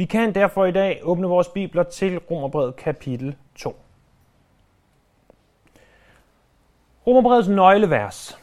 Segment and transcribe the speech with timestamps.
[0.00, 3.76] Vi kan derfor i dag åbne vores bibler til Romerbrevet kapitel 2.
[7.06, 8.38] Romerbrevets nøglevers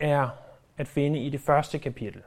[0.00, 0.28] er
[0.76, 2.22] at finde i det første kapitel.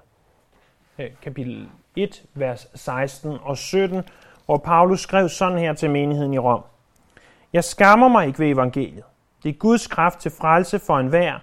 [0.99, 4.03] Øh, kapitel 1, vers 16 og 17,
[4.45, 6.63] hvor Paulus skrev sådan her til menigheden i Rom.
[7.53, 9.03] Jeg skammer mig ikke ved evangeliet.
[9.43, 11.39] Det er Guds kraft til frelse for enhver,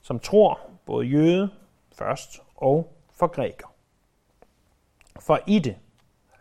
[0.00, 1.50] som tror, både jøde
[1.98, 3.66] først og for græker.
[5.20, 5.76] For i det,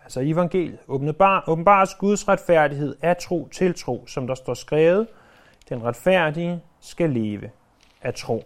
[0.09, 5.07] altså evangeliet, åbenbar, åbenbares Guds retfærdighed af tro til tro, som der står skrevet,
[5.69, 7.49] den retfærdige skal leve
[8.01, 8.43] af tro.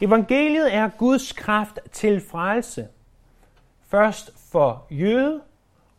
[0.00, 2.88] Evangeliet er Guds kraft til frelse.
[3.88, 5.40] Først for jøde,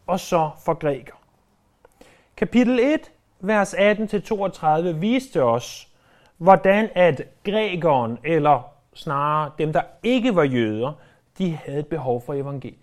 [0.07, 1.15] og så for græker.
[2.37, 5.87] Kapitel 1, vers 18-32 viste os,
[6.37, 10.93] hvordan at grækeren, eller snarere dem, der ikke var jøder,
[11.37, 12.80] de havde et behov for evangeliet.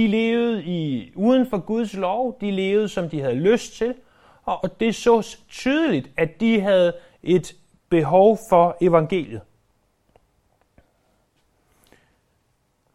[0.00, 3.94] De levede i, uden for Guds lov, de levede, som de havde lyst til,
[4.44, 6.92] og det så tydeligt, at de havde
[7.22, 7.56] et
[7.88, 9.40] behov for evangeliet.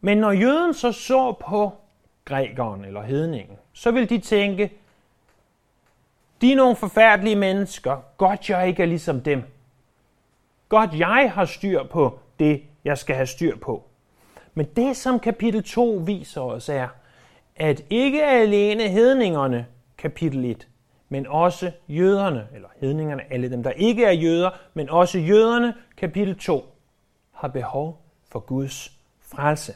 [0.02, 1.72] Men når jøden så så på
[2.26, 4.72] grækeren eller hedningen, så vil de tænke,
[6.42, 7.98] de er nogle forfærdelige mennesker.
[8.18, 9.44] Godt jeg ikke er ligesom dem.
[10.70, 13.84] Godt jeg har styr på det, jeg skal have styr på.
[14.56, 16.88] Men det, som kapitel 2 viser os, er,
[17.56, 19.66] at ikke alene hedningerne,
[19.98, 20.68] kapitel 1,
[21.10, 26.40] men også jøderne, eller hedningerne, alle dem, der ikke er jøder, men også jøderne, kapitel
[26.40, 26.66] 2,
[27.32, 29.74] har behov for Guds frelse.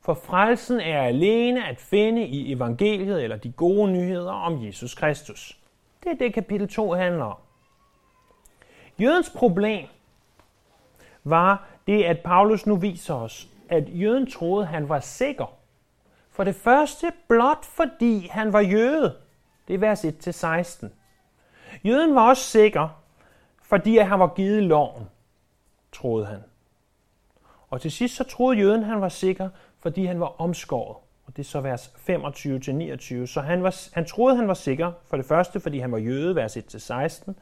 [0.00, 5.58] For frelsen er alene at finde i evangeliet eller de gode nyheder om Jesus Kristus.
[6.04, 7.36] Det er det, kapitel 2 handler om.
[8.98, 9.86] Jødens problem
[11.24, 15.54] var det, at Paulus nu viser os, at jøden troede, han var sikker.
[16.30, 19.16] For det første, blot fordi han var jøde.
[19.68, 20.86] Det er vers 1-16.
[21.84, 23.02] Jøden var også sikker,
[23.62, 25.08] fordi han var givet loven,
[25.92, 26.42] troede han.
[27.70, 29.48] Og til sidst så troede jøden, han var sikker,
[29.78, 30.96] fordi han var omskåret.
[31.26, 33.26] Og det er så vers 25-29.
[33.26, 36.34] Så han, var, han troede, han var sikker, for det første, fordi han var jøde,
[36.34, 37.32] vers 1-16.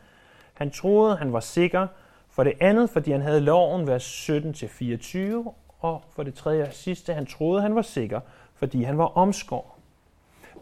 [0.55, 1.87] Han troede, han var sikker,
[2.31, 5.53] for det andet, fordi han havde loven, vers 17-24.
[5.85, 8.21] Og for det tredje og sidste, han troede, han var sikker,
[8.55, 9.71] fordi han var omskåret.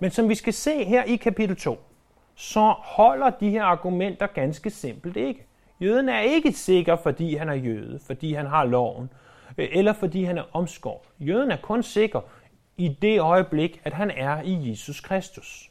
[0.00, 1.78] Men som vi skal se her i kapitel 2,
[2.34, 5.46] så holder de her argumenter ganske simpelt ikke.
[5.80, 9.10] Jøden er ikke sikker, fordi han er jøde, fordi han har loven,
[9.58, 11.08] øh, eller fordi han er omskåret.
[11.18, 12.20] Jøden er kun sikker
[12.76, 15.70] i det øjeblik, at han er i Jesus Kristus.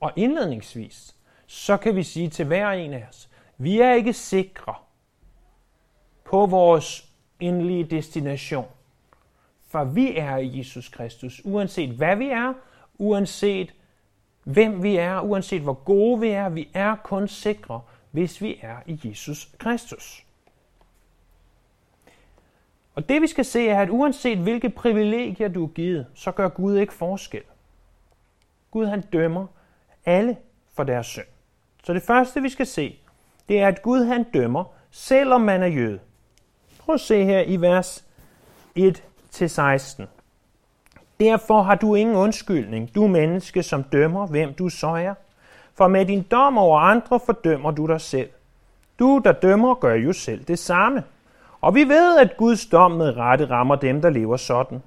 [0.00, 4.74] Og indledningsvis, så kan vi sige til hver en af os, vi er ikke sikre
[6.24, 8.66] på vores endelige destination.
[9.68, 12.52] For vi er i Jesus Kristus, uanset hvad vi er,
[12.98, 13.74] uanset
[14.44, 17.80] hvem vi er, uanset hvor gode vi er, vi er kun sikre,
[18.10, 20.24] hvis vi er i Jesus Kristus.
[22.94, 26.48] Og det vi skal se er, at uanset hvilke privilegier du er givet, så gør
[26.48, 27.42] Gud ikke forskel.
[28.70, 29.46] Gud han dømmer
[30.04, 30.36] alle
[30.74, 31.26] for deres synd.
[31.84, 32.98] Så det første vi skal se,
[33.48, 36.00] det er, at Gud han dømmer, selvom man er jøde.
[36.84, 38.04] Prøv at se her i vers
[38.78, 40.02] 1-16.
[41.20, 45.14] Derfor har du ingen undskyldning, du menneske, som dømmer, hvem du så er.
[45.74, 48.28] For med din dom over andre fordømmer du dig selv.
[48.98, 51.02] Du, der dømmer, gør jo selv det samme.
[51.60, 54.82] Og vi ved, at Guds dom med rette rammer dem, der lever sådan.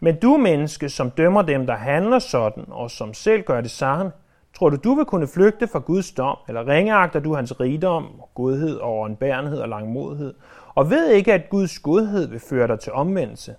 [0.00, 4.12] Men du, menneske, som dømmer dem, der handler sådan, og som selv gør det samme,
[4.58, 8.76] tror du, du vil kunne flygte fra Guds dom, eller ringeagter du hans rigdom, godhed
[8.76, 10.34] og en og langmodighed,
[10.76, 13.54] og ved ikke, at Guds godhed vil føre dig til omvendelse.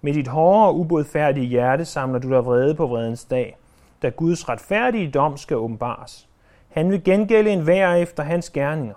[0.00, 3.56] Med dit hårde og ubodfærdige hjerte samler du dig vrede på vredens dag,
[4.02, 6.28] da Guds retfærdige dom skal åbenbares.
[6.68, 8.94] Han vil gengælde enhver efter hans gerninger.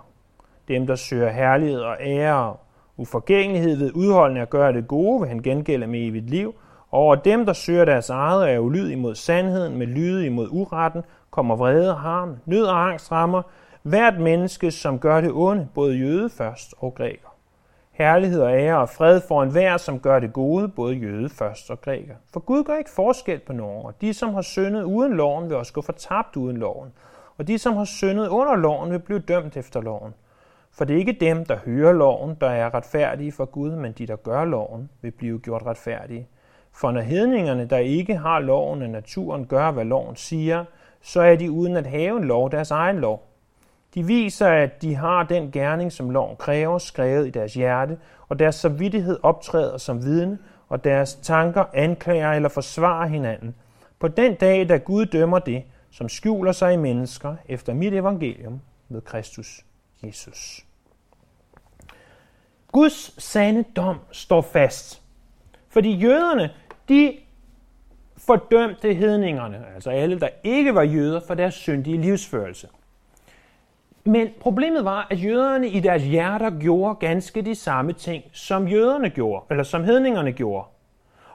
[0.68, 2.56] Dem, der søger herlighed og ære
[2.98, 6.54] Uforgængelighed ved udholdende at gøre det gode vil han gengælde med evigt liv,
[6.90, 10.48] og over dem, der søger deres eget og er ulyd imod sandheden, med lyde imod
[10.50, 13.42] uretten, kommer vrede og harm, nød og angst rammer
[13.82, 17.35] hvert menneske, som gør det onde, både jøde først og græker.
[17.98, 21.80] Herlighed og ære og fred for enhver, som gør det gode, både jøde først og
[21.80, 22.14] græker.
[22.32, 25.56] For Gud gør ikke forskel på nogen, og de, som har syndet uden loven, vil
[25.56, 26.92] også gå fortabt uden loven.
[27.38, 30.14] Og de, som har syndet under loven, vil blive dømt efter loven.
[30.72, 34.06] For det er ikke dem, der hører loven, der er retfærdige for Gud, men de,
[34.06, 36.28] der gør loven, vil blive gjort retfærdige.
[36.72, 40.64] For når hedningerne, der ikke har loven af naturen, gør, hvad loven siger,
[41.02, 43.22] så er de uden at have en lov deres egen lov.
[43.96, 47.98] De viser, at de har den gerning, som loven kræver, skrevet i deres hjerte,
[48.28, 50.38] og deres samvittighed optræder som vidne,
[50.68, 53.54] og deres tanker anklager eller forsvarer hinanden.
[53.98, 58.60] På den dag, da Gud dømmer det, som skjuler sig i mennesker efter mit evangelium
[58.88, 59.64] med Kristus
[60.02, 60.64] Jesus.
[62.72, 65.02] Guds sande dom står fast.
[65.68, 66.50] Fordi jøderne,
[66.88, 67.16] de
[68.16, 72.68] fordømte hedningerne, altså alle, der ikke var jøder, for deres syndige livsførelse.
[74.06, 79.10] Men problemet var, at jøderne i deres hjerter gjorde ganske de samme ting, som jøderne
[79.10, 80.66] gjorde, eller som hedningerne gjorde.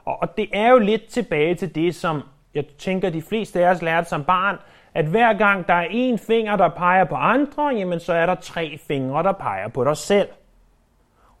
[0.04, 2.22] Og det er jo lidt tilbage til det, som
[2.54, 4.56] jeg tænker, de fleste af os lærte som barn,
[4.94, 8.34] at hver gang der er en finger, der peger på andre, jamen så er der
[8.34, 10.28] tre fingre, der peger på dig selv.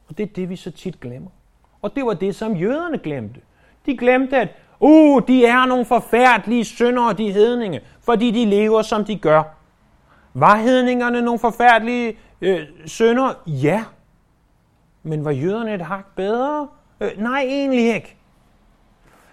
[0.08, 1.30] Og det er det, vi så tit glemmer.
[1.82, 3.40] Og det var det, som jøderne glemte.
[3.86, 4.48] De glemte, at
[4.80, 9.61] uh, de er nogle forfærdelige syndere, de hedninge, fordi de lever, som de gør.
[10.34, 13.34] Var hedningerne nogle forfærdelige øh, sønder?
[13.46, 13.84] Ja.
[15.02, 16.68] Men var jøderne et hak bedre?
[17.00, 18.16] Øh, nej, egentlig ikke.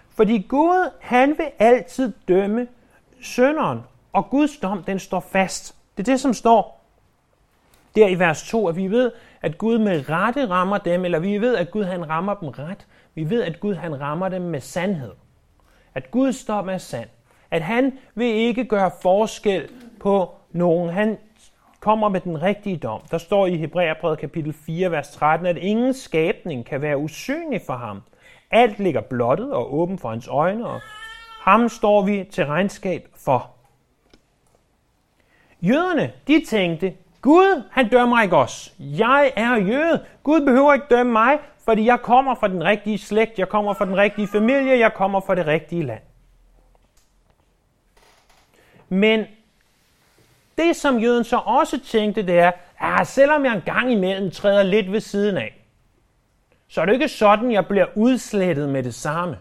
[0.08, 2.66] Fordi Gud, han vil altid dømme
[3.22, 3.80] sønderen,
[4.12, 5.74] og Guds dom, den står fast.
[5.96, 6.80] Det er det, som står
[7.94, 9.12] der i vers 2, at vi ved,
[9.42, 12.86] at Gud med rette rammer dem, eller vi ved, at Gud han rammer dem ret.
[13.14, 15.12] Vi ved, at Gud han rammer dem med sandhed.
[15.94, 17.08] At Guds dom er sand.
[17.50, 19.68] At han vil ikke gøre forskel
[20.00, 20.90] på nogen.
[20.90, 21.18] Han
[21.80, 23.00] kommer med den rigtige dom.
[23.10, 27.72] Der står i Hebræerbrevet kapitel 4, vers 13, at ingen skabning kan være usynlig for
[27.72, 28.02] ham.
[28.50, 30.80] Alt ligger blottet og åben for hans øjne, og
[31.40, 33.50] ham står vi til regnskab for.
[35.62, 38.74] Jøderne, de tænkte, Gud, han dømmer ikke os.
[38.78, 40.04] Jeg er jøde.
[40.22, 43.84] Gud behøver ikke dømme mig, fordi jeg kommer fra den rigtige slægt, jeg kommer fra
[43.84, 46.02] den rigtige familie, jeg kommer fra det rigtige land.
[48.88, 49.24] Men
[50.60, 54.62] det, som jøden så også tænkte, det er, at selvom jeg en gang imellem træder
[54.62, 55.56] lidt ved siden af,
[56.68, 59.38] så er det ikke sådan, jeg bliver udslettet med det samme.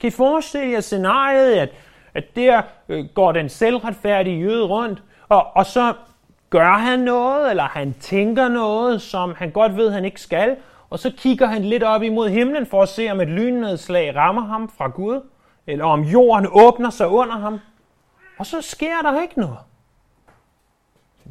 [0.00, 1.68] Kan I forestille jer scenariet, at,
[2.14, 5.94] at der øh, går den selvretfærdige jøde rundt, og, og så
[6.50, 10.56] gør han noget, eller han tænker noget, som han godt ved, han ikke skal,
[10.90, 14.42] og så kigger han lidt op imod himlen for at se, om et lynnedslag rammer
[14.42, 15.20] ham fra Gud,
[15.66, 17.58] eller om jorden åbner sig under ham,
[18.38, 19.58] og så sker der ikke noget.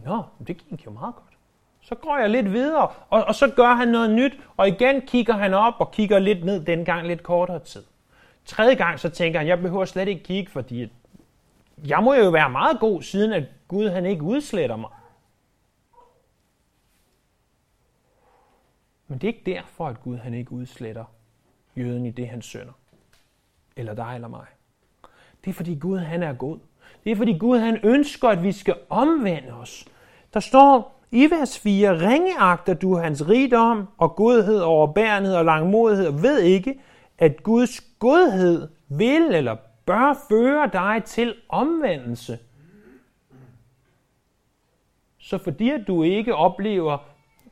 [0.07, 1.38] Nå, det gik jo meget godt.
[1.81, 5.33] Så går jeg lidt videre, og, og så gør han noget nyt, og igen kigger
[5.33, 7.83] han op og kigger lidt ned, dengang lidt kortere tid.
[8.45, 10.92] Tredje gang så tænker han, jeg behøver slet ikke kigge, fordi
[11.88, 14.89] jeg må jo være meget god, siden at Gud han ikke udsletter mig.
[19.07, 21.06] Men det er ikke derfor, at Gud han ikke udsletter
[21.77, 22.74] jøden i det, han sønder.
[23.75, 24.45] Eller dig eller mig.
[25.44, 26.59] Det er fordi Gud han er god.
[27.04, 29.86] Det er fordi Gud han ønsker, at vi skal omvende os.
[30.33, 36.07] Der står i vers 4, ringeagter du hans rigdom og godhed og overbærenhed og langmodighed,
[36.07, 36.79] og ved ikke,
[37.18, 42.39] at Guds godhed vil eller bør føre dig til omvendelse.
[45.19, 46.97] Så fordi at du ikke oplever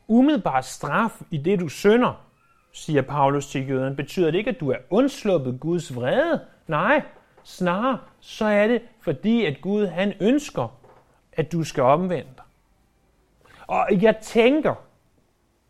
[0.08, 2.26] umiddelbar straf i det, du synder,
[2.72, 6.42] siger Paulus til jøden, betyder det ikke, at du er undsluppet Guds vrede.
[6.68, 7.02] Nej,
[7.44, 10.68] snarere så er det, fordi at Gud han ønsker,
[11.34, 12.35] at du skal omvende.
[13.68, 14.76] Og jeg tænker,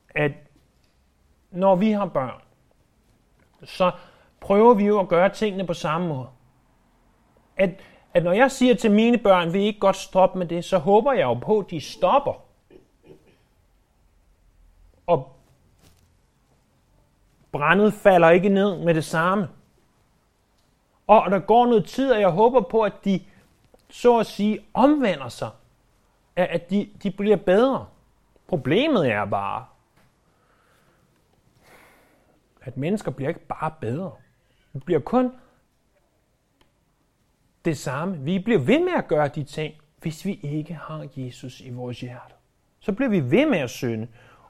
[0.09, 0.31] at
[1.51, 2.41] når vi har børn,
[3.63, 3.91] så
[4.39, 6.27] prøver vi jo at gøre tingene på samme måde.
[7.57, 7.69] At,
[8.13, 11.13] at når jeg siger til mine børn, vi ikke godt stoppe med det, så håber
[11.13, 12.33] jeg jo på, at de stopper.
[15.07, 15.35] Og
[17.51, 19.49] brændet falder ikke ned med det samme.
[21.07, 23.19] Og der går noget tid, og jeg håber på, at de
[23.89, 25.49] så at sige omvender sig
[26.35, 27.87] at de, de bliver bedre.
[28.47, 29.65] Problemet er bare,
[32.61, 34.11] at mennesker bliver ikke bare bedre.
[34.73, 35.31] Vi bliver kun
[37.65, 38.17] det samme.
[38.17, 42.01] Vi bliver ved med at gøre de ting, hvis vi ikke har Jesus i vores
[42.01, 42.33] hjerte.
[42.79, 44.07] Så bliver vi ved med at synde.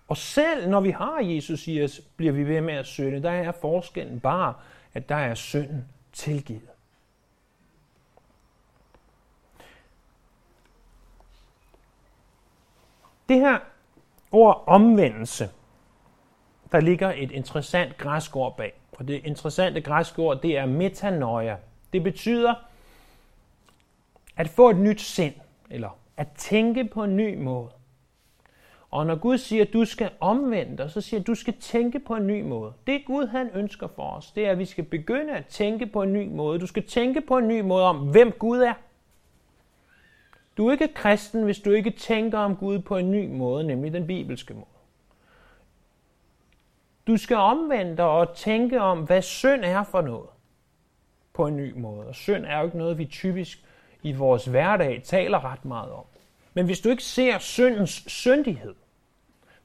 [0.07, 3.23] Og selv når vi har Jesus i os, bliver vi ved med at synde.
[3.23, 4.53] Der er forskellen bare,
[4.93, 6.74] at der er synden tilgivet.
[13.29, 13.57] Det her
[14.31, 15.49] ord omvendelse,
[16.71, 18.73] der ligger et interessant græsk ord bag.
[18.91, 21.57] Og det interessante græske ord, det er metanoia.
[21.93, 22.53] Det betyder
[24.37, 25.33] at få et nyt sind,
[25.69, 27.69] eller at tænke på en ny måde.
[28.91, 31.99] Og når Gud siger, at du skal omvende dig, så siger at du skal tænke
[31.99, 32.73] på en ny måde.
[32.87, 36.01] Det Gud han ønsker for os, det er, at vi skal begynde at tænke på
[36.01, 36.59] en ny måde.
[36.59, 38.73] Du skal tænke på en ny måde om, hvem Gud er.
[40.57, 43.93] Du er ikke kristen, hvis du ikke tænker om Gud på en ny måde, nemlig
[43.93, 44.65] den bibelske måde.
[47.07, 50.29] Du skal omvende dig og tænke om, hvad synd er for noget
[51.33, 52.07] på en ny måde.
[52.07, 53.65] Og synd er jo ikke noget, vi typisk
[54.03, 56.03] i vores hverdag taler ret meget om.
[56.53, 58.75] Men hvis du ikke ser syndens syndighed,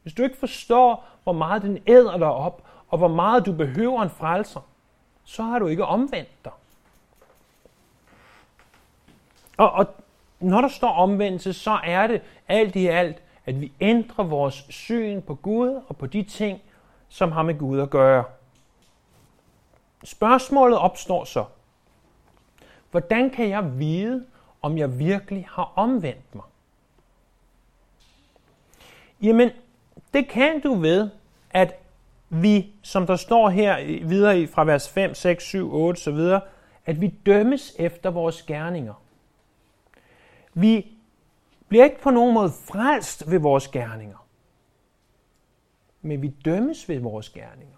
[0.03, 4.03] hvis du ikke forstår, hvor meget den æder dig op, og hvor meget du behøver
[4.03, 4.61] en frelser,
[5.25, 6.53] så har du ikke omvendt dig.
[9.57, 9.87] Og, og
[10.41, 15.23] når der står omvendelse, så er det alt i alt, at vi ændrer vores syn
[15.23, 16.61] på Gud og på de ting,
[17.09, 18.25] som har med Gud at gøre.
[20.05, 21.45] Spørgsmålet opstår så.
[22.91, 24.27] Hvordan kan jeg vide,
[24.63, 26.45] om jeg virkelig har omvendt mig?
[29.23, 29.51] Jamen,
[30.15, 31.11] det kan du ved,
[31.51, 31.75] at
[32.29, 36.41] vi, som der står her videre fra vers 5, 6, 7, 8 så videre,
[36.87, 38.95] at vi dømmes efter vores gerninger.
[40.55, 40.87] Vi
[41.69, 44.27] bliver ikke på nogen måde frelst ved vores gerninger,
[46.03, 47.77] men vi dømmes ved vores gerninger.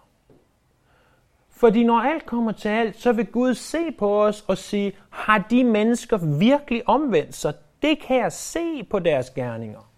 [1.50, 5.46] Fordi når alt kommer til alt, så vil Gud se på os og sige, har
[5.50, 7.54] de mennesker virkelig omvendt sig?
[7.82, 9.90] Det kan jeg se på deres gerninger.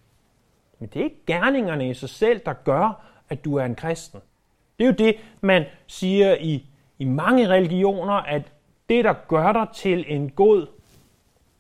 [0.78, 4.20] Men det er ikke gerningerne i sig selv, der gør, at du er en kristen.
[4.78, 6.66] Det er jo det, man siger i,
[6.98, 8.52] i mange religioner, at
[8.88, 10.66] det, der gør dig til en god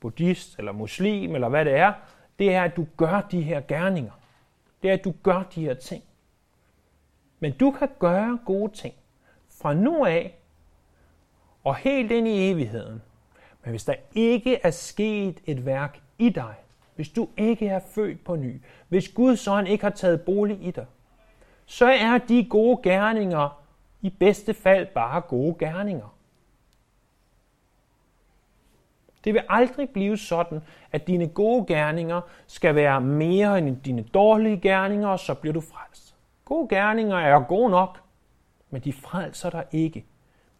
[0.04, 1.92] buddhist eller muslim eller hvad det er,
[2.38, 4.12] det er, at du gør de her gerninger.
[4.82, 6.02] Det er, at du gør de her ting.
[7.40, 8.94] Men du kan gøre gode ting
[9.60, 10.34] fra nu af
[11.64, 13.02] og helt ind i evigheden.
[13.62, 16.54] Men hvis der ikke er sket et værk i dig,
[16.94, 20.70] hvis du ikke er født på ny, hvis Guds ånd ikke har taget bolig i
[20.70, 20.86] dig,
[21.66, 23.62] så er de gode gerninger
[24.02, 26.13] i bedste fald bare gode gerninger.
[29.24, 30.62] Det vil aldrig blive sådan,
[30.92, 35.60] at dine gode gerninger skal være mere end dine dårlige gerninger, og så bliver du
[35.60, 36.14] frelst.
[36.44, 38.00] Gode gerninger er gode nok,
[38.70, 40.04] men de frelser dig ikke.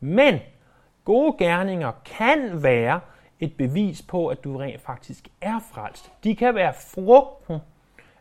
[0.00, 0.38] Men
[1.04, 3.00] gode gerninger kan være
[3.40, 6.12] et bevis på, at du rent faktisk er frelst.
[6.24, 7.58] De kan være frugten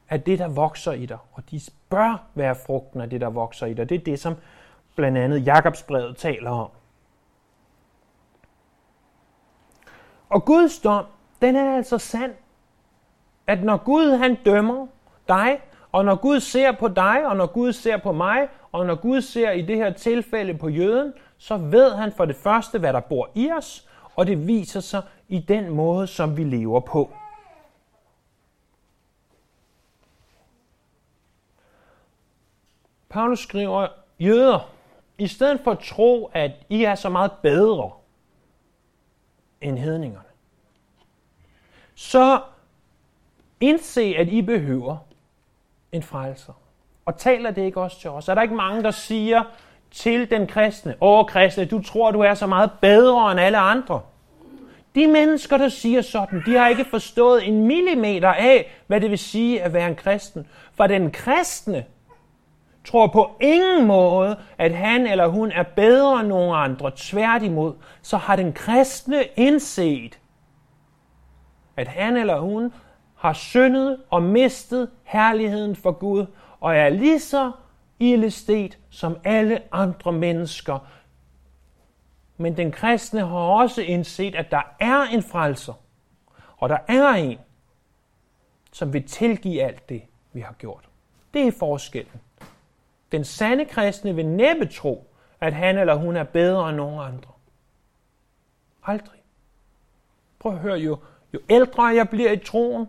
[0.09, 1.59] af det, der vokser i dig, og de
[1.89, 3.89] bør være frugten af det, der vokser i dig.
[3.89, 4.35] Det er det, som
[4.95, 6.69] blandt andet Jakobsbrevet taler om.
[10.33, 11.05] Og Guds dom,
[11.41, 12.33] den er altså sand.
[13.47, 14.87] At når Gud han dømmer
[15.27, 15.59] dig,
[15.91, 19.21] og når Gud ser på dig, og når Gud ser på mig, og når Gud
[19.21, 22.99] ser i det her tilfælde på jøden, så ved han for det første, hvad der
[22.99, 27.11] bor i os, og det viser sig i den måde, som vi lever på.
[33.09, 33.87] Paulus skriver,
[34.19, 34.69] jøder,
[35.17, 38.02] i stedet for at tro, at I er så meget bedre
[39.63, 40.25] end hedningerne,
[41.95, 42.41] så
[43.59, 44.97] indse, at I behøver
[45.91, 46.53] en frelser.
[47.05, 48.27] Og taler det ikke også til os?
[48.27, 49.43] Er der ikke mange, der siger
[49.91, 54.01] til den kristne, åh kristne, du tror, du er så meget bedre end alle andre?
[54.95, 59.19] De mennesker, der siger sådan, de har ikke forstået en millimeter af, hvad det vil
[59.19, 60.47] sige at være en kristen.
[60.73, 61.85] For den kristne
[62.85, 66.91] tror på ingen måde, at han eller hun er bedre end nogen andre.
[66.95, 70.19] Tværtimod, så har den kristne indset,
[71.77, 72.73] at han eller hun
[73.15, 76.25] har syndet og mistet herligheden for Gud,
[76.59, 77.51] og er lige så
[77.99, 80.79] illestet som alle andre mennesker.
[82.37, 85.73] Men den kristne har også indset, at der er en frelser,
[86.57, 87.37] og der er en,
[88.71, 90.01] som vil tilgive alt det,
[90.33, 90.89] vi har gjort.
[91.33, 92.21] Det er forskellen.
[93.13, 97.31] Den sande kristne vil næppe tro, at han eller hun er bedre end nogen andre.
[98.83, 99.19] Aldrig.
[100.39, 100.97] Prøv at høre, jo,
[101.33, 102.85] jo ældre jeg bliver i troen,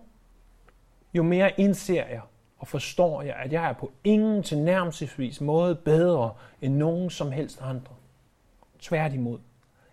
[1.14, 2.20] jo mere indser jeg
[2.58, 7.62] og forstår jeg, at jeg er på ingen tilnærmelsesvis måde bedre end nogen som helst
[7.62, 7.94] andre.
[8.78, 9.38] Tværtimod.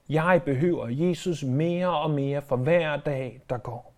[0.10, 3.94] Jeg behøver Jesus mere og mere for hver dag, der går.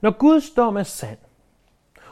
[0.00, 1.18] Når Guds dom er sand,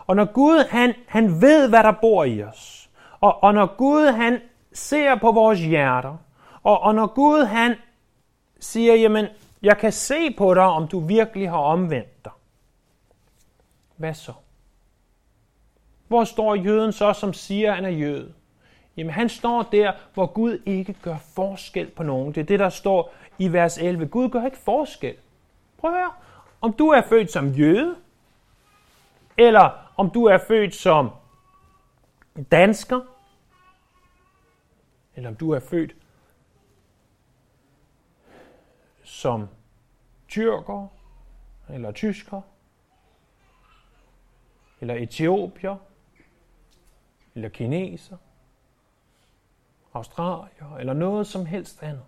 [0.06, 4.06] og når Gud han, han ved, hvad der bor i os, og, og når Gud
[4.06, 4.40] han
[4.72, 6.16] ser på vores hjerter,
[6.62, 7.74] og, og når Gud han
[8.60, 9.26] siger, jamen,
[9.62, 12.32] jeg kan se på dig, om du virkelig har omvendt dig.
[13.96, 14.32] Hvad så?
[16.08, 18.32] Hvor står jøden så, som siger, at han er jøde?
[18.96, 22.34] Jamen han står der, hvor Gud ikke gør forskel på nogen.
[22.34, 24.06] Det er det, der står i vers 11.
[24.06, 25.14] Gud gør ikke forskel.
[25.78, 26.10] Prøv at høre.
[26.60, 27.96] Om du er født som jøde,
[29.38, 31.10] eller om du er født som
[32.50, 33.00] dansker,
[35.14, 35.96] eller om du er født
[39.02, 39.48] som
[40.28, 40.88] tyrker,
[41.68, 42.40] eller tysker,
[44.80, 45.76] eller etiopier,
[47.34, 48.16] eller kineser,
[49.92, 52.04] australier eller noget som helst andet.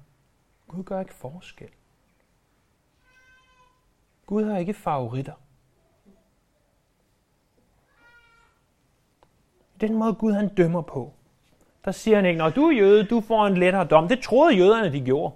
[0.68, 1.70] Gud gør ikke forskel.
[4.26, 5.34] Gud har ikke favoritter.
[9.80, 11.12] Den måde Gud han dømmer på,
[11.84, 14.08] der siger han ikke, når du er jøde, du får en lettere dom.
[14.08, 15.34] Det troede jøderne, de gjorde.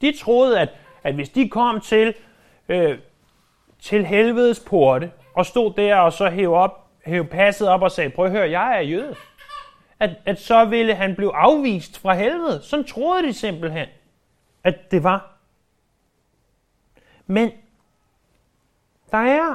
[0.00, 0.68] De troede, at,
[1.02, 2.14] at hvis de kom til,
[2.68, 2.98] øh,
[3.80, 8.10] til helvedes porte, og stod der og så hævde, op, hæv passet op og sagde,
[8.10, 9.14] prøv at høre, jeg er jøde.
[9.98, 12.62] At, at så ville han blive afvist fra helvede.
[12.62, 13.88] Sådan troede de simpelthen,
[14.64, 15.36] at det var.
[17.26, 17.50] Men
[19.10, 19.54] der er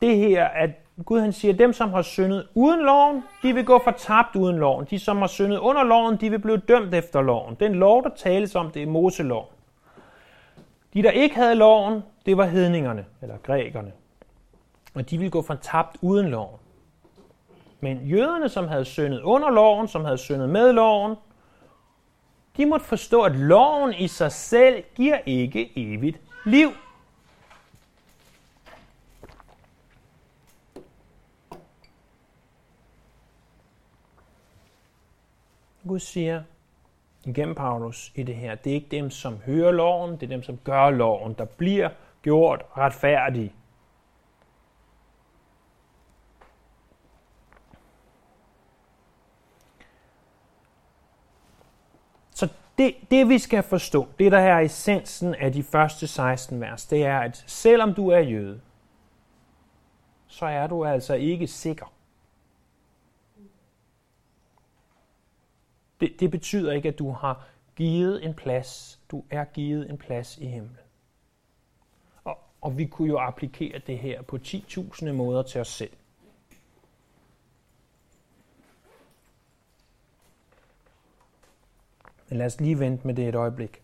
[0.00, 0.70] det her, at
[1.02, 4.86] Gud han siger, dem, som har syndet uden loven, de vil gå fortabt uden loven.
[4.90, 7.56] De, som har syndet under loven, de vil blive dømt efter loven.
[7.60, 9.52] Den lov, der tales om, det er Moselov.
[10.94, 13.92] De, der ikke havde loven, det var hedningerne, eller grækerne.
[14.94, 16.58] Og de ville gå fortabt uden loven.
[17.80, 21.16] Men jøderne, som havde syndet under loven, som havde syndet med loven,
[22.56, 26.68] de måtte forstå, at loven i sig selv giver ikke evigt liv.
[35.88, 36.42] Gud siger
[37.24, 40.42] igennem Paulus i det her, det er ikke dem, som hører loven, det er dem,
[40.42, 41.90] som gør loven, der bliver
[42.22, 43.52] gjort retfærdige.
[52.30, 52.48] Så
[52.78, 57.04] det, det vi skal forstå, det der er essensen af de første 16 vers, det
[57.04, 58.60] er, at selvom du er jøde,
[60.26, 61.93] så er du altså ikke sikker.
[66.00, 67.46] Det, det betyder ikke, at du har
[67.76, 69.00] givet en plads.
[69.10, 70.78] Du er givet en plads i himlen.
[72.24, 75.90] Og, og vi kunne jo applikere det her på 10.000 måder til os selv.
[82.28, 83.82] Men lad os lige vente med det et øjeblik.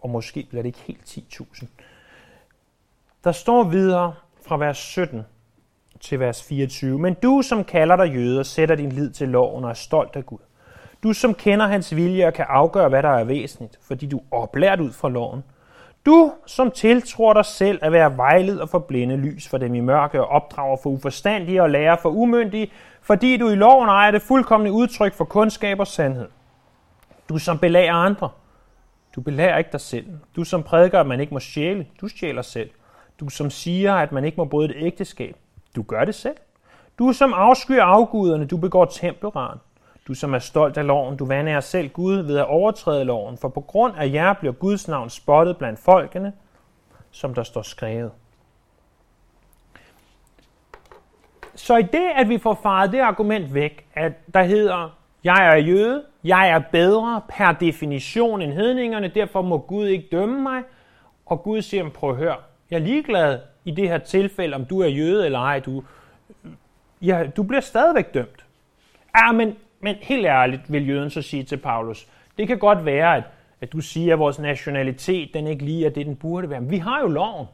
[0.00, 1.66] Og måske bliver det ikke helt 10.000.
[3.24, 5.22] Der står videre fra vers 17
[6.00, 6.98] til vers 24.
[6.98, 10.26] Men du, som kalder dig jøder, sætter din lid til loven og er stolt af
[10.26, 10.38] Gud.
[11.04, 14.36] Du som kender hans vilje og kan afgøre, hvad der er væsentligt, fordi du er
[14.36, 15.44] oplært ud fra loven.
[16.06, 20.20] Du som tiltror dig selv at være vejled og forblinde lys for dem i mørke
[20.20, 22.70] og opdrager for uforstandige og lærer for umyndige,
[23.02, 26.28] fordi du i loven ejer det fuldkommende udtryk for kundskab og sandhed.
[27.28, 28.28] Du som belager andre.
[29.14, 30.06] Du belager ikke dig selv.
[30.36, 31.86] Du som prædiker, at man ikke må stjæle.
[32.00, 32.70] Du stjæler selv.
[33.20, 35.36] Du som siger, at man ikke må bryde et ægteskab.
[35.76, 36.36] Du gør det selv.
[36.98, 38.46] Du som afskyer afguderne.
[38.46, 39.58] Du begår tempelran.
[40.08, 43.48] Du som er stolt af loven, du vander selv Gud ved at overtræde loven, for
[43.48, 46.32] på grund af jer bliver Guds navn spottet blandt folkene,
[47.10, 48.10] som der står skrevet.
[51.54, 55.56] Så i det, at vi får faret det argument væk, at der hedder, jeg er
[55.56, 60.62] jøde, jeg er bedre per definition end hedningerne, derfor må Gud ikke dømme mig,
[61.26, 62.36] og Gud siger, prøv at høre,
[62.70, 65.84] jeg er ligeglad i det her tilfælde, om du er jøde eller ej, du,
[67.02, 68.44] ja, du bliver stadigvæk dømt.
[69.16, 72.06] Ja, men men helt ærligt vil jøden så sige til Paulus,
[72.38, 73.22] det kan godt være, at,
[73.60, 76.60] at du siger, at vores nationalitet den ikke lige er det, den burde være.
[76.60, 77.46] Men vi har jo loven.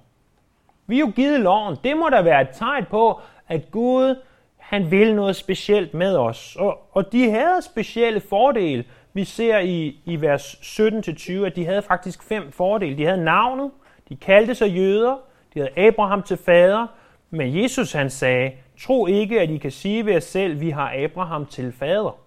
[0.86, 1.76] Vi har jo givet loven.
[1.84, 4.16] Det må da være et tegn på, at Gud
[4.58, 6.56] han vil noget specielt med os.
[6.56, 8.84] Og, og de havde specielle fordele.
[9.12, 12.98] Vi ser i, i vers 17-20, at de havde faktisk fem fordele.
[12.98, 13.70] De havde navnet,
[14.08, 15.16] de kaldte sig jøder,
[15.54, 16.86] de havde Abraham til fader,
[17.30, 20.94] men Jesus han sagde, tro ikke, at I kan sige ved jer selv, vi har
[21.04, 22.19] Abraham til fader.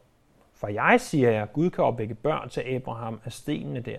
[0.63, 3.97] For jeg siger jer, Gud kan opvække børn til Abraham af stenene der.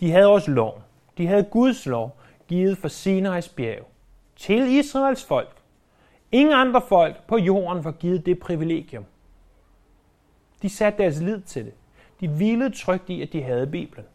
[0.00, 0.82] De havde også lov.
[1.18, 2.16] De havde Guds lov,
[2.48, 3.88] givet for Sinai's bjerg.
[4.36, 5.56] Til Israels folk.
[6.32, 9.04] Ingen andre folk på jorden var givet det privilegium.
[10.62, 11.74] De satte deres lid til det.
[12.20, 14.06] De hvilede trygt i, at de havde Bibelen.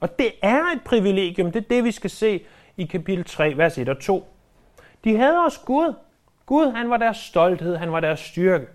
[0.00, 1.52] Og det er et privilegium.
[1.52, 2.44] Det er det, vi skal se
[2.76, 4.28] i kapitel 3, vers 1 og 2.
[5.04, 5.94] De havde også Gud.
[6.46, 8.66] Gud, han var deres stolthed, han var deres styrke.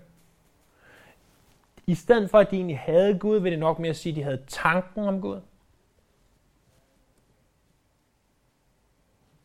[1.88, 4.22] I stedet for, at de egentlig havde Gud, vil det nok mere sige, at de
[4.22, 5.40] havde tanken om Gud.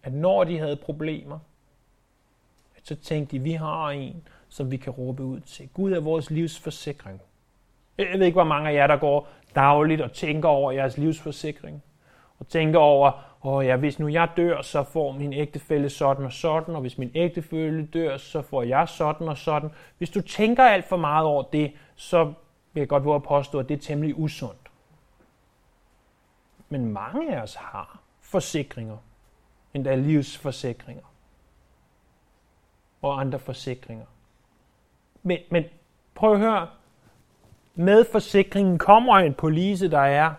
[0.03, 1.39] At når de havde problemer,
[2.84, 5.69] så tænkte de, at vi har en, som vi kan råbe ud til.
[5.73, 7.21] Gud er vores livsforsikring.
[7.97, 11.84] Jeg ved ikke, hvor mange af jer, der går dagligt og tænker over jeres livsforsikring.
[12.39, 13.12] Og tænker over,
[13.43, 16.97] åh ja, hvis nu jeg dør, så får min ægtefælle sådan og sådan, og hvis
[16.97, 19.69] min ægtefælle dør, så får jeg sådan og sådan.
[19.97, 22.34] Hvis du tænker alt for meget over det, så
[22.73, 24.71] vil jeg godt våge at påstå, at det er temmelig usundt.
[26.69, 28.97] Men mange af os har forsikringer,
[29.73, 31.03] endda livsforsikringer
[33.01, 34.06] og andre forsikringer.
[35.23, 35.63] Men, men
[36.15, 36.69] prøv at høre.
[37.75, 40.34] Med forsikringen kommer en police, der er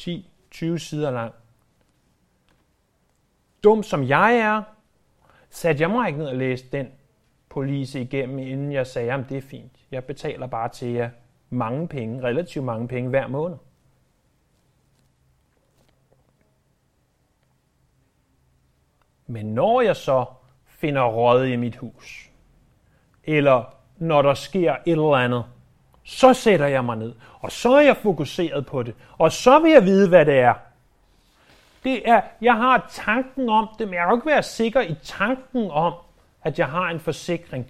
[0.00, 1.34] 10-20 sider lang.
[3.64, 4.62] Dum som jeg er,
[5.50, 6.88] satte jeg mig ikke ned og læste den
[7.48, 9.79] police igennem, inden jeg sagde, at det er fint.
[9.90, 11.10] Jeg betaler bare til jer
[11.50, 13.56] mange penge, relativt mange penge hver måned.
[19.26, 20.24] Men når jeg så
[20.66, 22.30] finder råd i mit hus,
[23.24, 25.44] eller når der sker et eller andet,
[26.04, 29.72] så sætter jeg mig ned, og så er jeg fokuseret på det, og så vil
[29.72, 30.54] jeg vide, hvad det er.
[31.84, 35.70] Det er, jeg har tanken om det, men jeg kan ikke være sikker i tanken
[35.70, 35.94] om,
[36.42, 37.66] at jeg har en forsikring.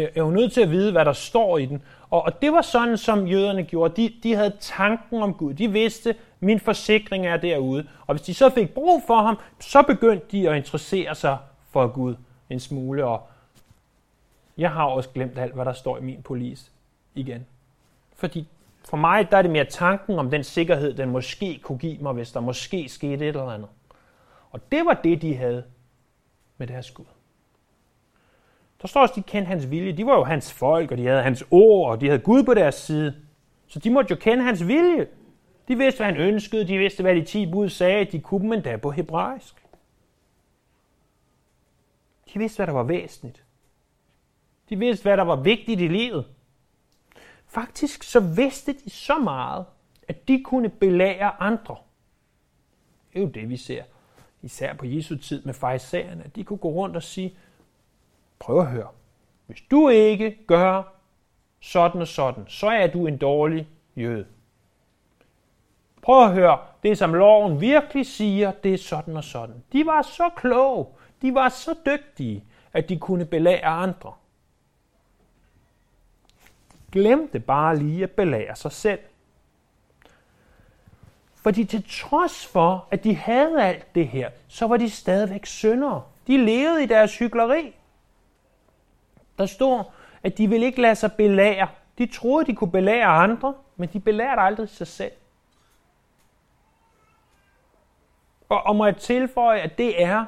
[0.00, 1.82] Jeg er jo nødt til at vide, hvad der står i den.
[2.10, 4.02] Og, og det var sådan, som jøderne gjorde.
[4.02, 5.54] De, de havde tanken om Gud.
[5.54, 7.88] De vidste, min forsikring er derude.
[8.06, 11.38] Og hvis de så fik brug for ham, så begyndte de at interessere sig
[11.70, 12.14] for Gud
[12.50, 13.04] en smule.
[13.04, 13.28] Og
[14.58, 16.70] jeg har også glemt alt, hvad der står i min police
[17.14, 17.46] igen.
[18.16, 18.46] Fordi
[18.84, 22.12] for mig der er det mere tanken om den sikkerhed, den måske kunne give mig,
[22.12, 23.68] hvis der måske skete et eller andet.
[24.50, 25.64] Og det var det, de havde
[26.58, 27.04] med deres Gud.
[28.82, 29.92] Der står også, de kendte hans vilje.
[29.92, 32.54] De var jo hans folk, og de havde hans ord, og de havde Gud på
[32.54, 33.14] deres side.
[33.66, 35.06] Så de måtte jo kende hans vilje.
[35.68, 36.68] De vidste, hvad han ønskede.
[36.68, 38.04] De vidste, hvad de ti bud sagde.
[38.04, 39.54] De kunne dem endda på hebraisk.
[42.34, 43.44] De vidste, hvad der var væsentligt.
[44.68, 46.26] De vidste, hvad der var vigtigt i livet.
[47.46, 49.66] Faktisk så vidste de så meget,
[50.08, 51.76] at de kunne belære andre.
[53.12, 53.82] Det er jo det, vi ser,
[54.42, 57.36] især på Jesu tid med fejserne, at de kunne gå rundt og sige,
[58.38, 58.88] prøv at høre,
[59.46, 60.82] hvis du ikke gør
[61.60, 64.26] sådan og sådan, så er du en dårlig jøde.
[66.02, 69.62] Prøv at høre, det som loven virkelig siger, det er sådan og sådan.
[69.72, 70.86] De var så kloge,
[71.22, 74.12] de var så dygtige, at de kunne belære andre
[76.92, 79.00] glemte bare lige at belære sig selv.
[81.34, 86.02] Fordi til trods for, at de havde alt det her, så var de stadigvæk syndere.
[86.26, 87.74] De levede i deres hyggeleri.
[89.38, 91.68] Der står, at de vil ikke lade sig belære.
[91.98, 95.12] De troede, de kunne belære andre, men de belærte aldrig sig selv.
[98.48, 100.24] Og, og må jeg tilføje, at det er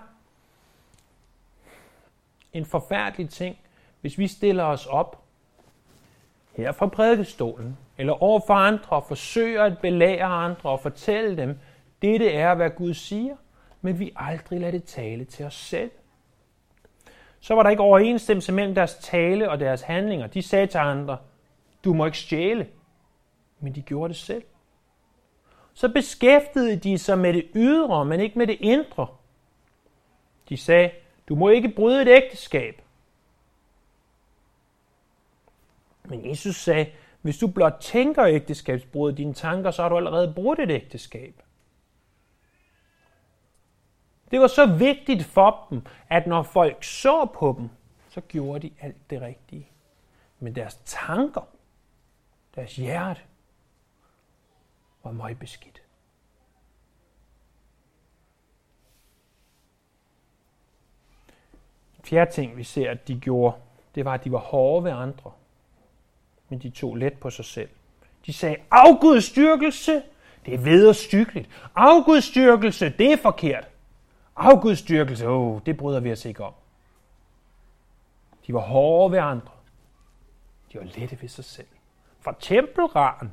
[2.52, 3.58] en forfærdelig ting,
[4.00, 5.22] hvis vi stiller os op
[6.56, 11.58] her fra prædikestolen, eller over for andre og forsøger at belære andre og fortælle dem,
[12.02, 13.36] dette er, hvad Gud siger,
[13.80, 15.90] men vi aldrig lader det tale til os selv.
[17.40, 20.26] Så var der ikke overensstemmelse mellem deres tale og deres handlinger.
[20.26, 21.18] De sagde til andre,
[21.85, 22.68] du må ikke stjæle,
[23.61, 24.42] men de gjorde det selv.
[25.74, 29.07] Så beskæftigede de sig med det ydre, men ikke med det indre.
[30.48, 30.90] De sagde,
[31.29, 32.83] du må ikke bryde et ægteskab,
[36.11, 36.87] Men Jesus sagde,
[37.22, 41.42] hvis du blot tænker ægteskabsbrud i dine tanker, så har du allerede brudt et ægteskab.
[44.30, 47.70] Det var så vigtigt for dem, at når folk så på dem,
[48.08, 49.68] så gjorde de alt det rigtige.
[50.38, 51.48] Men deres tanker,
[52.54, 53.20] deres hjerte,
[55.04, 55.82] var meget beskidt.
[61.98, 63.56] En fjerde ting, vi ser, at de gjorde,
[63.94, 65.32] det var, at de var hårde ved andre
[66.50, 67.68] men de tog let på sig selv.
[68.26, 70.02] De sagde, afgudstyrkelse,
[70.46, 71.48] det er vederstykkeligt.
[71.74, 73.68] Afgudstyrkelse, det er forkert.
[74.42, 76.53] Afgudstyrkelse, åh, oh, det bryder vi os ikke om.
[78.46, 79.53] De var hårde ved andre.
[80.72, 81.66] De var lette ved sig selv.
[82.20, 83.33] For tempelraren,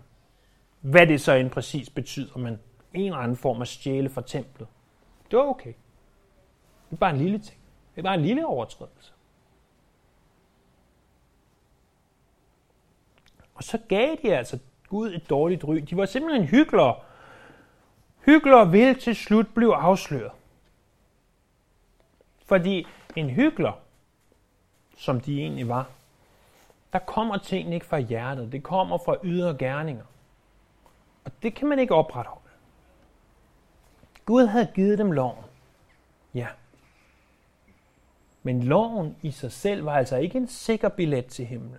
[0.82, 2.60] hvad det så end præcis betyder, men
[2.93, 4.67] en eller anden form af stjæle fra templet,
[5.32, 5.74] det var okay.
[6.89, 7.60] Det er bare en lille ting.
[7.96, 9.13] Det er bare en lille overtrædelse.
[13.54, 15.76] Og så gav de altså Gud et dårligt ry.
[15.76, 16.96] De var simpelthen hyggelere.
[18.26, 20.32] Hyggelere vil til slut blive afsløret.
[22.47, 23.73] Fordi en hyggelig,
[24.97, 25.89] som de egentlig var,
[26.93, 28.51] der kommer tingene ikke fra hjertet.
[28.51, 30.05] Det kommer fra ydre gerninger.
[31.25, 32.41] Og det kan man ikke opretholde.
[34.25, 35.43] Gud havde givet dem loven.
[36.33, 36.47] Ja.
[38.43, 41.77] Men loven i sig selv var altså ikke en sikker billet til himlen.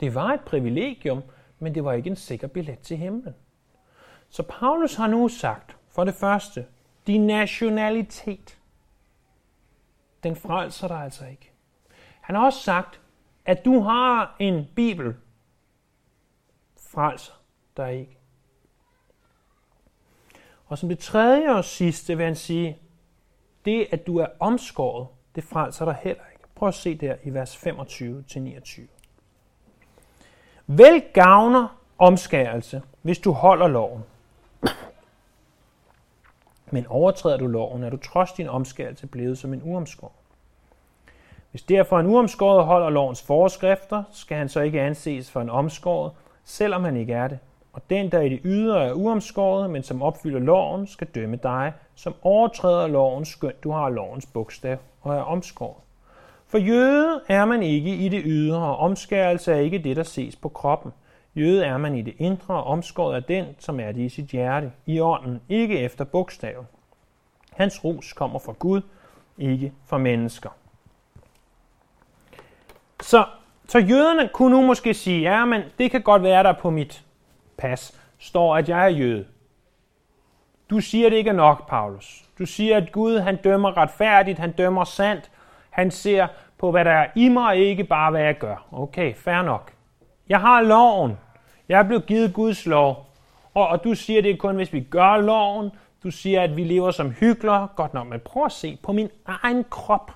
[0.00, 1.22] Det var et privilegium,
[1.58, 3.34] men det var ikke en sikker billet til himlen.
[4.28, 6.66] Så Paulus har nu sagt, for det første,
[7.06, 8.58] din nationalitet,
[10.22, 11.52] den frelser dig altså ikke.
[12.20, 13.00] Han har også sagt,
[13.44, 15.14] at du har en bibel,
[16.76, 17.32] frelser
[17.76, 18.18] dig ikke.
[20.66, 22.78] Og som det tredje og sidste vil han sige,
[23.64, 26.44] det at du er omskåret, det frelser dig heller ikke.
[26.54, 28.80] Prøv at se der i vers 25-29.
[30.66, 34.02] Vel gavner omskærelse, hvis du holder loven.
[36.72, 40.12] Men overtræder du loven, er du trods din omskærelse blevet som en uomskåret.
[41.50, 46.12] Hvis derfor en uomskåret holder lovens forskrifter, skal han så ikke anses for en omskåret,
[46.44, 47.38] selvom han ikke er det.
[47.72, 51.72] Og den, der i det ydre er uomskåret, men som opfylder loven, skal dømme dig,
[51.94, 55.82] som overtræder loven, skønt du har lovens bogstav og er omskåret.
[56.46, 60.36] For jøde er man ikke i det ydre, og omskærelse er ikke det, der ses
[60.36, 60.92] på kroppen.
[61.34, 64.26] Jøde er man i det indre, og omskåret af den, som er det i sit
[64.26, 66.66] hjerte, i ånden, ikke efter bogstaven.
[67.52, 68.80] Hans ros kommer fra Gud,
[69.38, 70.50] ikke fra mennesker.
[73.02, 73.24] Så,
[73.68, 77.04] så jøderne kunne nu måske sige, ja, men det kan godt være, der på mit
[77.56, 79.26] pas står, at jeg er jøde.
[80.70, 82.24] Du siger, det ikke er nok, Paulus.
[82.38, 85.30] Du siger, at Gud han dømmer retfærdigt, han dømmer sandt.
[85.70, 86.26] Han ser
[86.58, 88.66] på, hvad der er i mig, ikke bare, hvad jeg gør.
[88.72, 89.72] Okay, fair nok.
[90.28, 91.18] Jeg har loven.
[91.68, 93.08] Jeg er blevet givet Guds lov.
[93.54, 95.70] Og, og du siger, det er kun, hvis vi gør loven.
[96.02, 97.68] Du siger, at vi lever som hyklere.
[97.76, 100.12] Godt nok, men prøv at se på min egen krop.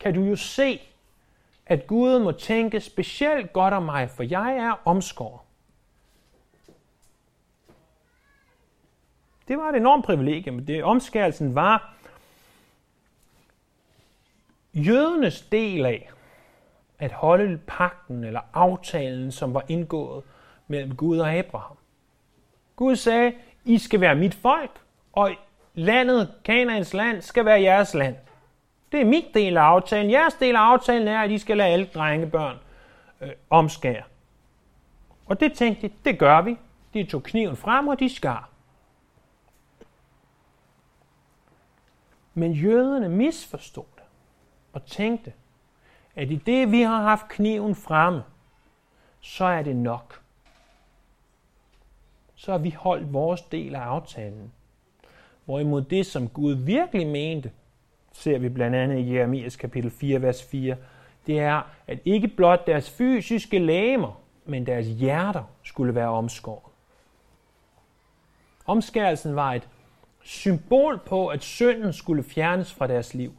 [0.00, 0.80] Kan du jo se,
[1.66, 5.40] at Gud må tænke specielt godt om mig, for jeg er omskåret.
[9.48, 10.66] Det var et enormt privilegium.
[10.66, 11.94] Det omskærelsen var
[14.74, 16.10] jødernes del af
[17.04, 20.24] at holde pakten eller aftalen, som var indgået
[20.68, 21.76] mellem Gud og Abraham.
[22.76, 23.32] Gud sagde,
[23.64, 24.80] I skal være mit folk,
[25.12, 25.30] og
[25.74, 28.16] landet, Kanaans land, skal være jeres land.
[28.92, 30.10] Det er mit del af aftalen.
[30.10, 32.56] Jeres del af aftalen er, at I skal lade alle drengebørn
[33.20, 34.02] øh, omskære.
[35.26, 36.58] Og det tænkte de, det gør vi.
[36.94, 38.48] De tog kniven frem, og de skar.
[42.34, 44.04] Men jøderne misforstod det
[44.72, 45.32] og tænkte,
[46.16, 48.22] at i det, vi har haft kniven fremme,
[49.20, 50.20] så er det nok.
[52.34, 54.52] Så har vi holdt vores del af aftalen.
[55.44, 57.50] Hvorimod det, som Gud virkelig mente,
[58.12, 60.76] ser vi blandt andet i Jeremias kapitel 4, vers 4,
[61.26, 66.72] det er, at ikke blot deres fysiske læmer, men deres hjerter skulle være omskåret.
[68.66, 69.68] Omskærelsen var et
[70.22, 73.32] symbol på, at synden skulle fjernes fra deres liv.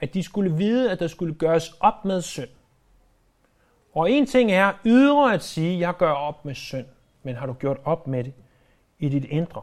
[0.00, 2.48] At de skulle vide, at der skulle gøres op med synd.
[3.92, 6.86] Og en ting er ydre at sige, jeg gør op med synd.
[7.22, 8.32] Men har du gjort op med det
[8.98, 9.62] i dit indre?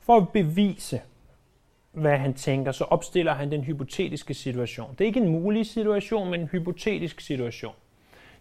[0.00, 1.00] For at bevise,
[1.92, 4.90] hvad han tænker, så opstiller han den hypotetiske situation.
[4.92, 7.74] Det er ikke en mulig situation, men en hypotetisk situation.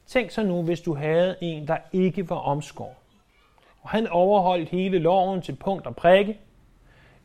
[0.05, 2.95] Tænk så nu, hvis du havde en, der ikke var omskåret,
[3.81, 6.39] og han overholdt hele loven til punkt og prikke,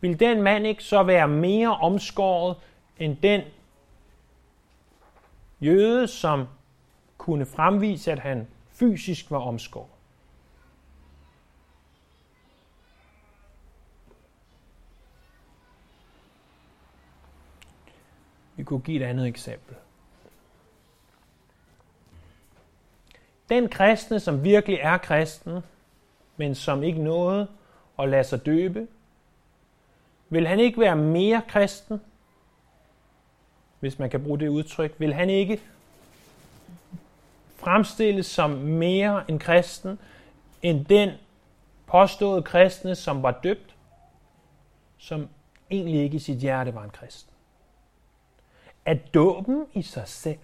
[0.01, 2.57] vil den mand ikke så være mere omskåret
[2.99, 3.43] end den
[5.61, 6.47] jøde, som
[7.19, 9.89] kunne fremvise, at han fysisk var omskåret?
[18.57, 19.77] Vi kunne give et andet eksempel.
[23.49, 25.61] Den kristne, som virkelig er kristen,
[26.37, 27.49] men som ikke nåede
[27.99, 28.89] at lade sig døbe,
[30.29, 32.01] vil han ikke være mere kristen,
[33.81, 34.95] hvis man kan bruge det udtryk?
[34.99, 35.61] Vil han ikke
[37.57, 39.99] fremstilles som mere en kristen,
[40.63, 41.11] end den
[41.87, 43.75] påståede kristne, som var døbt,
[44.99, 45.29] som
[45.71, 47.33] egentlig ikke i sit hjerte var en kristen?
[48.85, 50.39] At dåben i sig selv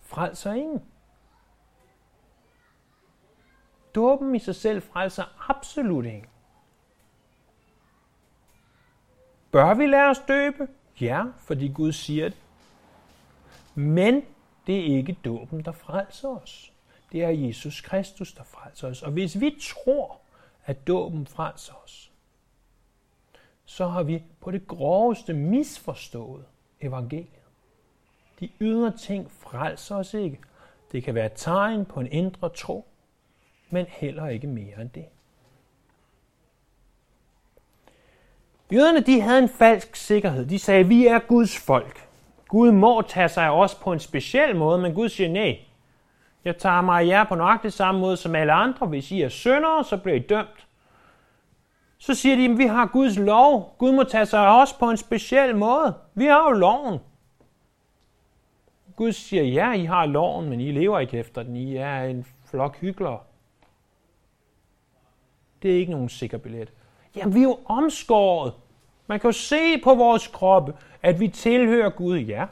[0.00, 0.82] frelser ingen.
[3.94, 6.26] Dåben i sig selv frelser absolut ingen.
[9.50, 10.68] Bør vi lade os døbe?
[11.00, 12.38] Ja, fordi Gud siger det.
[13.74, 14.22] Men
[14.66, 16.72] det er ikke dåben, der frelser os.
[17.12, 19.02] Det er Jesus Kristus, der frelser os.
[19.02, 20.20] Og hvis vi tror,
[20.64, 22.12] at dåben frelser os,
[23.64, 26.44] så har vi på det groveste misforstået
[26.80, 27.26] evangeliet.
[28.40, 30.38] De ydre ting frelser os ikke.
[30.92, 32.89] Det kan være et tegn på en indre tro,
[33.70, 35.04] men heller ikke mere end det.
[38.72, 40.46] Jøderne de havde en falsk sikkerhed.
[40.46, 42.08] De sagde, vi er Guds folk.
[42.48, 45.58] Gud må tage sig af os på en speciel måde, men Gud siger, nej,
[46.44, 48.86] jeg tager mig af jer på nøjagtig samme måde som alle andre.
[48.86, 50.66] Hvis I er syndere, så bliver I dømt.
[51.98, 53.74] Så siger de, at vi har Guds lov.
[53.78, 55.94] Gud må tage sig af os på en speciel måde.
[56.14, 56.98] Vi har jo loven.
[58.96, 61.56] Gud siger, ja, I har loven, men I lever ikke efter den.
[61.56, 63.18] I er en flok hyggelere.
[65.62, 66.72] Det er ikke nogen sikker billet.
[67.16, 68.54] Jamen, vi er jo omskåret.
[69.06, 72.46] Man kan jo se på vores kroppe, at vi tilhører Gud, ja.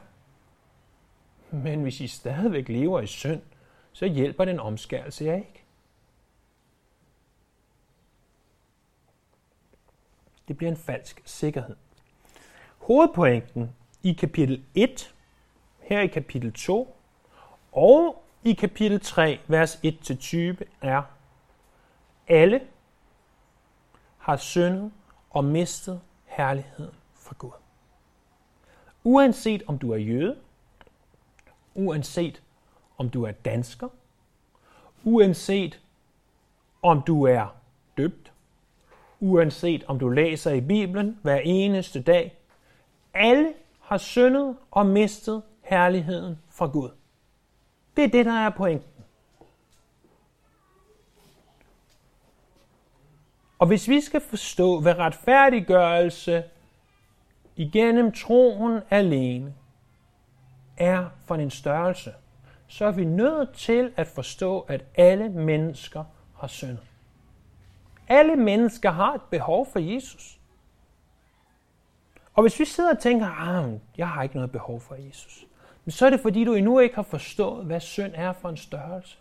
[1.51, 3.43] Men hvis I stadigvæk lever i synd,
[3.93, 5.65] så hjælper den omskærelse jer ikke.
[10.49, 11.77] Det bliver en falsk sikkerhed.
[12.79, 13.71] Hovedpointen
[14.03, 15.15] i kapitel 1,
[15.81, 16.97] her i kapitel 2
[17.73, 21.03] og i kapitel 3, vers 1-20 er,
[22.29, 22.61] alle
[24.29, 24.93] har syndet
[25.31, 27.51] og mistet herligheden fra Gud.
[29.05, 30.37] Uanset om du er jøde,
[31.75, 32.43] uanset
[32.99, 33.89] om du er dansker,
[35.05, 35.81] uanset
[36.83, 37.47] om du er
[37.97, 38.33] døbt,
[39.21, 42.39] uanset om du læser i Bibelen hver eneste dag,
[43.15, 46.91] alle har syndet og mistet herligheden fra Gud.
[47.97, 48.98] Det er det, der er pointen.
[53.59, 56.45] Og hvis vi skal forstå, hvad retfærdiggørelse
[57.57, 59.55] igennem troen alene
[60.77, 62.15] er for en størrelse,
[62.67, 66.05] så er vi nødt til at forstå, at alle mennesker
[66.37, 66.83] har syndet.
[68.09, 70.39] Alle mennesker har et behov for Jesus.
[72.35, 75.47] Og hvis vi sidder og tænker, ah, at jeg har ikke noget behov for Jesus,
[75.85, 78.57] men så er det fordi, du endnu ikke har forstået, hvad synd er for en
[78.57, 79.19] størrelse.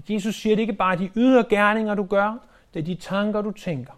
[0.00, 2.38] At Jesus siger, at det ikke bare er de ydre gerninger, du gør,
[2.74, 3.92] det er de tanker, du tænker.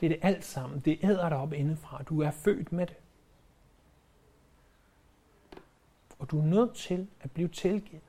[0.00, 0.80] Det er det alt sammen.
[0.80, 2.02] Det æder dig op indefra.
[2.02, 2.96] Du er født med det.
[6.18, 8.02] Og du er nødt til at blive tilgivet.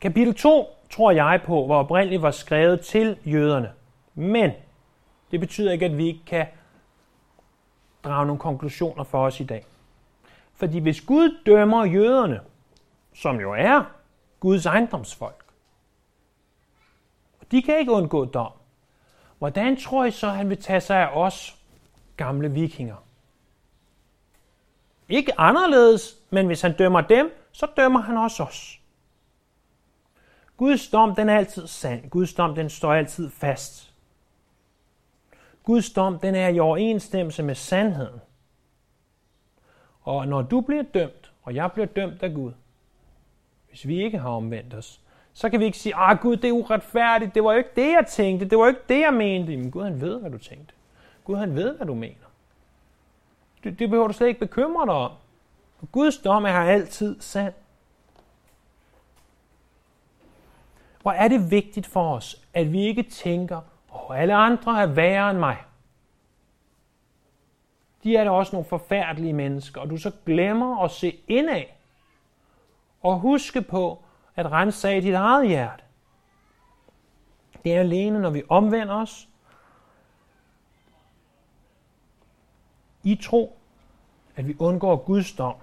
[0.00, 3.72] Kapitel 2 tror jeg på, hvor oprindeligt var skrevet til jøderne.
[4.14, 4.50] Men
[5.30, 6.46] det betyder ikke, at vi ikke kan
[8.08, 9.66] drage nogle konklusioner for os i dag.
[10.54, 12.40] Fordi hvis Gud dømmer jøderne,
[13.14, 13.84] som jo er
[14.40, 15.44] Guds ejendomsfolk,
[17.50, 18.52] de kan ikke undgå dom.
[19.38, 21.56] Hvordan tror I så, at han vil tage sig af os
[22.16, 22.96] gamle vikinger?
[25.08, 28.80] Ikke anderledes, men hvis han dømmer dem, så dømmer han også os.
[30.56, 32.10] Guds dom, den er altid sand.
[32.10, 33.87] Guds dom, den står altid fast.
[35.68, 38.20] Guds dom, den er i overensstemmelse med sandheden.
[40.02, 42.52] Og når du bliver dømt, og jeg bliver dømt af Gud,
[43.68, 45.00] hvis vi ikke har omvendt os,
[45.32, 47.92] så kan vi ikke sige, ah Gud, det er uretfærdigt, det var jo ikke det,
[47.92, 49.56] jeg tænkte, det var jo ikke det, jeg mente.
[49.56, 50.74] Men Gud, han ved, hvad du tænkte.
[51.24, 52.26] Gud, han ved, hvad du mener.
[53.64, 55.12] Det, det behøver du slet ikke bekymre dig om.
[55.92, 57.54] Guds dom er altid sand.
[61.02, 65.30] Hvor er det vigtigt for os, at vi ikke tænker, og alle andre er værre
[65.30, 65.56] end mig.
[68.04, 71.64] De er da også nogle forfærdelige mennesker, og du så glemmer at se indad
[73.02, 74.02] og huske på
[74.36, 75.82] at rense af dit eget hjerte.
[77.64, 79.28] Det er alene, når vi omvender os
[83.02, 83.58] i tro,
[84.36, 85.54] at vi undgår Guds dom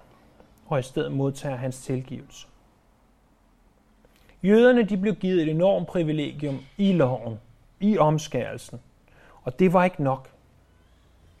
[0.66, 2.46] og i stedet modtager hans tilgivelse.
[4.42, 7.40] Jøderne de blev givet et enormt privilegium i loven,
[7.80, 8.80] i omskærelsen.
[9.42, 10.30] Og det var ikke nok.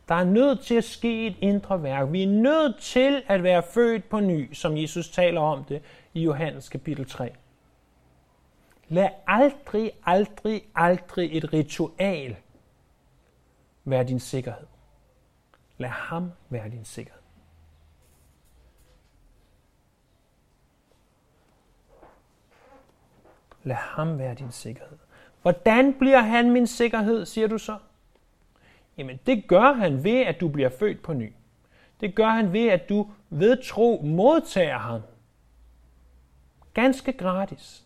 [0.08, 2.12] Der er nødt til at ske et indre værk.
[2.12, 5.82] Vi er nødt til at være født på ny, som Jesus taler om det
[6.14, 7.32] i Johannes kapitel 3.
[8.88, 12.36] Lad aldrig, aldrig, aldrig et ritual
[13.84, 14.66] være din sikkerhed.
[15.78, 17.22] Lad ham være din sikkerhed.
[23.62, 24.98] Lad ham være din sikkerhed.
[25.46, 27.76] Hvordan bliver han min sikkerhed, siger du så?
[28.98, 31.32] Jamen, det gør han ved, at du bliver født på ny.
[32.00, 35.00] Det gør han ved, at du ved tro modtager ham.
[36.74, 37.84] Ganske gratis.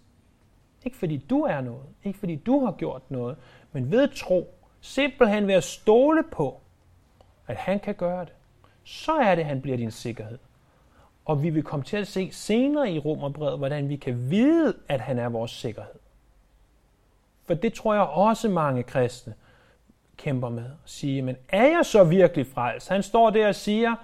[0.84, 3.36] Ikke fordi du er noget, ikke fordi du har gjort noget,
[3.72, 6.60] men ved tro, simpelthen ved at stole på,
[7.46, 8.32] at han kan gøre det.
[8.84, 10.38] Så er det, han bliver din sikkerhed.
[11.24, 15.00] Og vi vil komme til at se senere i Romerbrevet, hvordan vi kan vide, at
[15.00, 15.99] han er vores sikkerhed.
[17.46, 19.34] For det tror jeg også mange kristne
[20.16, 20.64] kæmper med.
[20.64, 22.88] At sige, men er jeg så virkelig frelst?
[22.88, 23.94] Han står der og siger,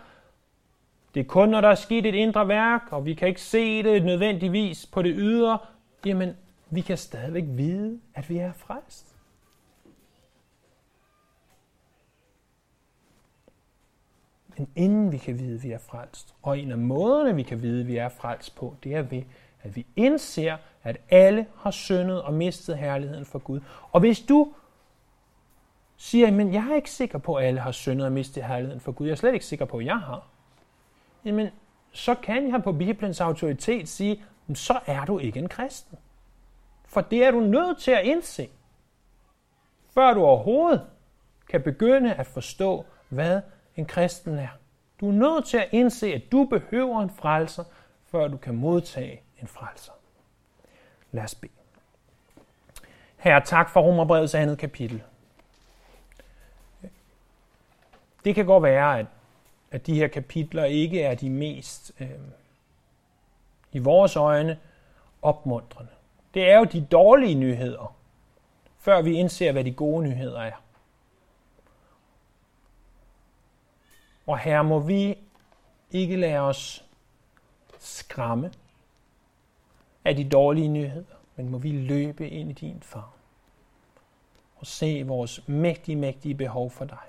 [1.14, 3.82] det er kun, når der er sket et indre værk, og vi kan ikke se
[3.82, 5.58] det nødvendigvis på det ydre.
[6.06, 6.36] Jamen,
[6.70, 9.16] vi kan stadigvæk vide, at vi er frelst.
[14.56, 17.62] Men inden vi kan vide, at vi er frelst, og en af måderne, vi kan
[17.62, 19.22] vide, at vi er frelst på, det er ved,
[19.62, 20.56] at vi indser,
[20.86, 23.60] at alle har syndet og mistet herligheden for Gud.
[23.92, 24.52] Og hvis du
[25.96, 28.92] siger, men jeg er ikke sikker på, at alle har syndet og mistet herligheden for
[28.92, 30.26] Gud, jeg er slet ikke sikker på, at jeg har,
[31.24, 31.48] jamen,
[31.92, 34.24] så kan jeg på Bibelens autoritet sige,
[34.54, 35.98] så er du ikke en kristen.
[36.84, 38.48] For det er du nødt til at indse,
[39.94, 40.86] før du overhovedet
[41.50, 43.40] kan begynde at forstå, hvad
[43.76, 44.48] en kristen er.
[45.00, 47.64] Du er nødt til at indse, at du behøver en frelser,
[48.06, 49.92] før du kan modtage en frelser.
[51.12, 51.52] Lad os bede.
[53.16, 55.02] Herre, tak for Romerbrevets andet kapitel.
[58.24, 59.06] Det kan godt være, at,
[59.70, 62.10] at de her kapitler ikke er de mest, øh,
[63.72, 64.58] i vores øjne,
[65.22, 65.90] opmuntrende.
[66.34, 67.96] Det er jo de dårlige nyheder,
[68.78, 70.62] før vi indser, hvad de gode nyheder er.
[74.26, 75.18] Og her må vi
[75.90, 76.84] ikke lade os
[77.78, 78.52] skræmme
[80.06, 83.16] af de dårlige nyheder, men må vi løbe ind i din favn
[84.56, 87.06] og se vores mægtige, mægtige behov for dig.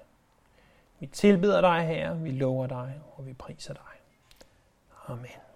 [1.00, 3.82] Vi tilbeder dig, her, vi lover dig, og vi priser dig.
[5.08, 5.47] Amen.